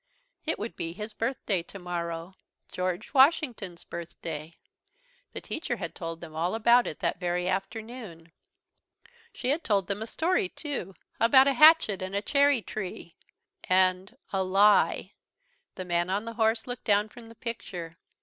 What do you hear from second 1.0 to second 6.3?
birthday tomorrow George Washington's birthday. The teacher had told